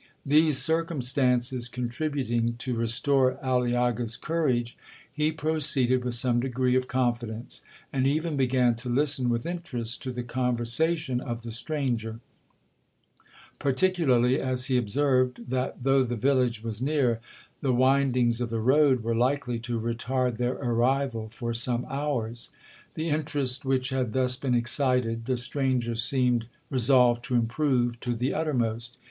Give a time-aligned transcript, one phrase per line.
[0.25, 4.75] These circumstances contributing to restore Aliaga's courage,
[5.13, 7.61] he proceeded with some degree of confidence,
[7.93, 12.19] and even began to listen with interest to the conversation of the stranger;
[13.59, 17.19] particularly as he observed, that though the village was near,
[17.61, 22.49] the windings of the road were likely to retard their arrival for some hours.
[22.95, 28.33] The interest which had thus been excited, the stranger seemed resolved to improve to the
[28.33, 28.97] uttermost.